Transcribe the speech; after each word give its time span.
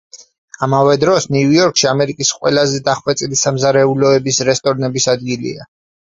ამავე 0.67 0.93
დროს, 1.01 1.25
ნიუ-იორკი 1.33 1.83
ამერიკის 1.91 2.31
ყველაზე 2.37 2.79
დახვეწილი 2.87 3.37
სამზარეულოების 3.41 4.41
რესტორნების 4.49 5.07
ადგილია. 5.15 5.69